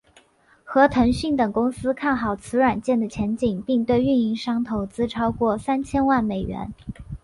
[0.63, 6.73] 和腾讯等公司看好此软件的前景并对运营商投资超过三千万美元。